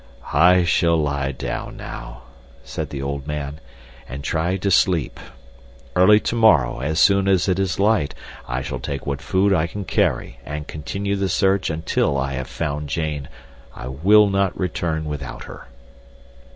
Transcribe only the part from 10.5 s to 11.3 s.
continue the